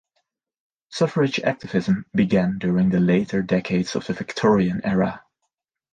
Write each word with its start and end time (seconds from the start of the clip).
Suffrage 0.89 1.39
activism 1.41 2.07
began 2.11 2.57
during 2.57 2.89
the 2.89 2.99
later 2.99 3.43
decades 3.43 3.95
of 3.95 4.07
the 4.07 4.13
Victorian 4.13 4.81
era. 4.83 5.23